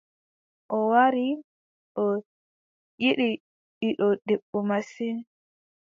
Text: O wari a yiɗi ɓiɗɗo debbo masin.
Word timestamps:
O 0.75 0.77
wari 0.91 1.25
a 1.99 2.03
yiɗi 3.01 3.27
ɓiɗɗo 3.79 4.07
debbo 4.27 4.57
masin. 4.69 5.17